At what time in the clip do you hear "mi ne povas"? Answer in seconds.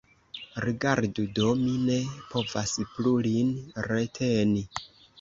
1.61-2.75